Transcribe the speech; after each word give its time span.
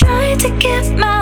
try 0.00 0.34
to 0.34 0.48
give 0.58 0.92
my 0.98 1.19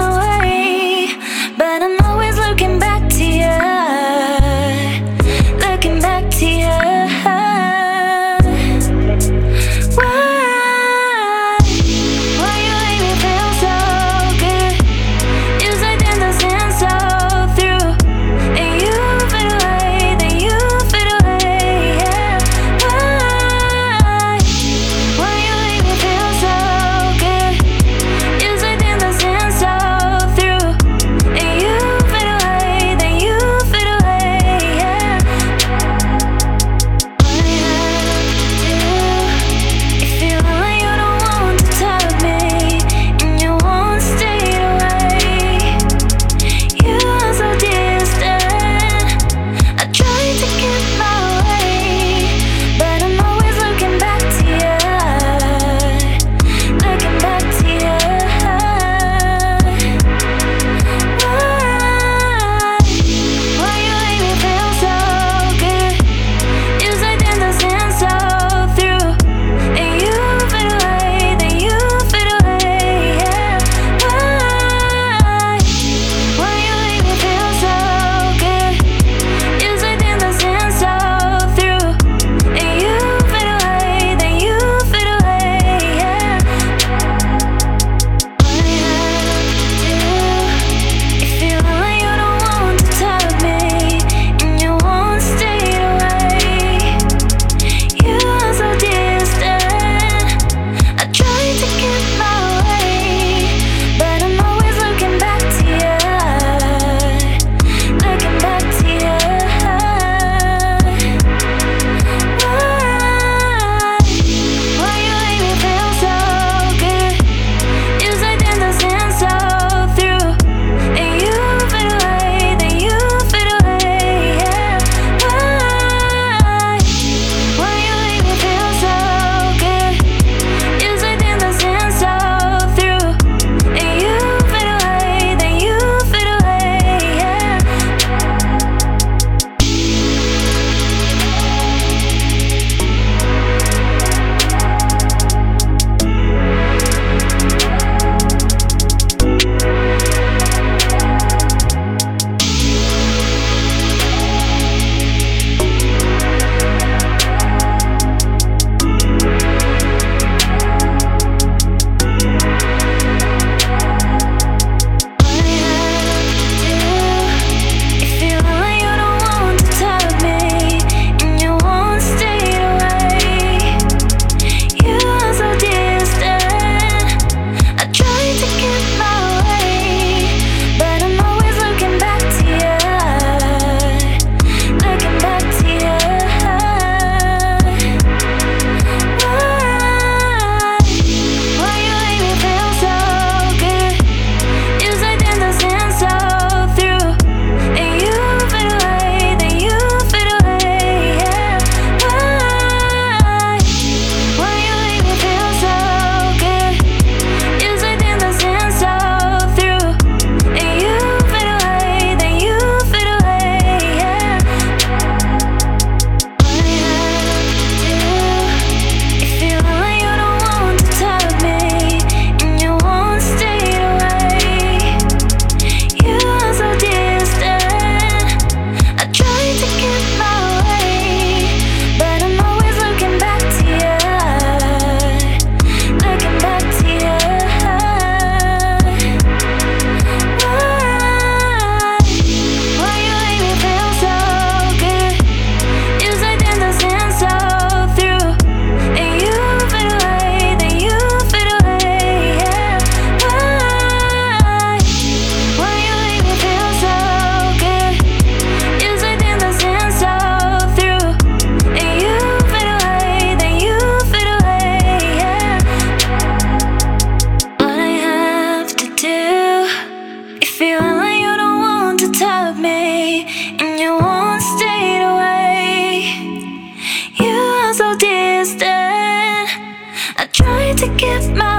try 280.38 280.73
to 280.73 280.87
give 280.96 281.37
my 281.37 281.58